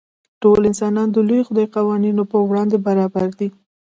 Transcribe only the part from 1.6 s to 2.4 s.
قوانینو په